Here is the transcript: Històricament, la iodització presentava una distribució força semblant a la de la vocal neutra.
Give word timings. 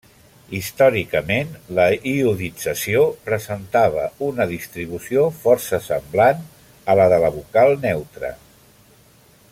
Històricament, 0.59 1.51
la 1.79 1.85
iodització 2.11 3.03
presentava 3.29 4.07
una 4.31 4.49
distribució 4.55 5.29
força 5.45 5.83
semblant 5.91 6.45
a 6.95 6.97
la 7.01 7.09
de 7.15 7.21
la 7.27 7.31
vocal 7.37 7.79
neutra. 7.89 8.37